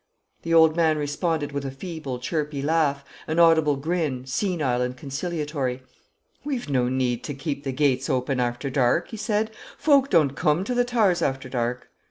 The 0.41 0.51
old 0.55 0.75
man 0.75 0.97
responded 0.97 1.51
with 1.51 1.63
a 1.63 1.69
feeble, 1.69 2.17
chirpy 2.17 2.63
laugh, 2.63 3.05
an 3.27 3.37
audible 3.37 3.75
grin, 3.75 4.25
senile 4.25 4.81
and 4.81 4.97
conciliatory. 4.97 5.83
"We've 6.43 6.67
no 6.71 6.89
need 6.89 7.23
to 7.25 7.35
keep 7.35 7.63
t' 7.63 7.71
geates 7.71 8.09
open 8.09 8.39
arter 8.39 8.71
dark," 8.71 9.09
he 9.09 9.17
said; 9.17 9.51
"folk 9.77 10.09
doan't 10.09 10.35
coome 10.35 10.63
to 10.63 10.73
the 10.73 10.85
Toowers 10.85 11.21
arter 11.21 11.49
dark." 11.49 11.89